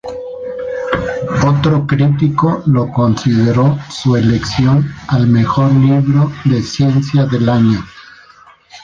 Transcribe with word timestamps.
Otro 1.45 1.85
crítico 1.85 2.63
lo 2.65 2.91
consideró 2.91 3.77
su 3.91 4.15
elección 4.15 4.91
al 5.07 5.27
mejor 5.27 5.71
libro 5.73 6.31
de 6.45 6.63
ciencia 6.63 7.27
del 7.27 7.47
año. 7.47 7.85